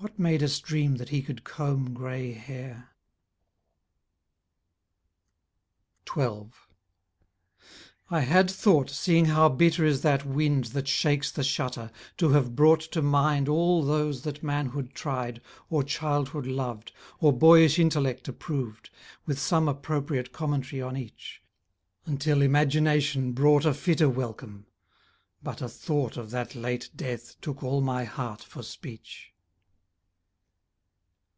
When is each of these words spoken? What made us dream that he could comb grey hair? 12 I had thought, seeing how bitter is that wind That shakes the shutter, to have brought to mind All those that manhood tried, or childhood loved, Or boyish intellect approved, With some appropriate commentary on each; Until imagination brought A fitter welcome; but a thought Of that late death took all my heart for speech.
What 0.00 0.16
made 0.16 0.44
us 0.44 0.60
dream 0.60 0.94
that 0.98 1.08
he 1.08 1.22
could 1.22 1.42
comb 1.42 1.92
grey 1.92 2.32
hair? 2.32 2.90
12 6.04 6.68
I 8.08 8.20
had 8.20 8.48
thought, 8.48 8.90
seeing 8.90 9.24
how 9.24 9.48
bitter 9.48 9.84
is 9.84 10.02
that 10.02 10.24
wind 10.24 10.66
That 10.66 10.86
shakes 10.86 11.32
the 11.32 11.42
shutter, 11.42 11.90
to 12.16 12.28
have 12.28 12.54
brought 12.54 12.78
to 12.92 13.02
mind 13.02 13.48
All 13.48 13.82
those 13.84 14.22
that 14.22 14.40
manhood 14.40 14.94
tried, 14.94 15.40
or 15.68 15.82
childhood 15.82 16.46
loved, 16.46 16.92
Or 17.18 17.32
boyish 17.36 17.80
intellect 17.80 18.28
approved, 18.28 18.90
With 19.26 19.40
some 19.40 19.66
appropriate 19.66 20.30
commentary 20.30 20.80
on 20.80 20.96
each; 20.96 21.42
Until 22.06 22.40
imagination 22.40 23.32
brought 23.32 23.64
A 23.64 23.74
fitter 23.74 24.08
welcome; 24.08 24.66
but 25.42 25.60
a 25.60 25.68
thought 25.68 26.16
Of 26.16 26.30
that 26.30 26.54
late 26.54 26.88
death 26.94 27.34
took 27.40 27.64
all 27.64 27.80
my 27.80 28.04
heart 28.04 28.40
for 28.44 28.62
speech. 28.62 29.32